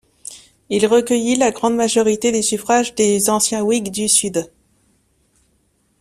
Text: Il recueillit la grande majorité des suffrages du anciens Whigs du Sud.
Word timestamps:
Il 0.69 0.87
recueillit 0.87 1.35
la 1.35 1.51
grande 1.51 1.75
majorité 1.75 2.31
des 2.31 2.41
suffrages 2.41 2.95
du 2.95 3.19
anciens 3.29 3.61
Whigs 3.61 3.91
du 3.91 4.07
Sud. 4.09 4.49